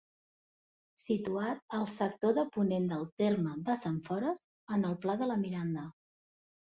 [1.03, 4.43] Situat al sector de ponent del terme de Sentfores
[4.79, 5.85] en el pla de la Miranda.